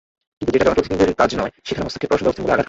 কিন্তু 0.37 0.51
যেটা 0.53 0.65
জনপ্রতিনিধিদের 0.67 1.19
কাজ 1.21 1.29
নয়, 1.41 1.51
সেখানে 1.67 1.85
হস্তক্ষেপ 1.85 2.09
প্রশাসনব্যবস্থার 2.09 2.43
মূলে 2.43 2.51
আঘাত 2.51 2.51
হানছে। 2.53 2.59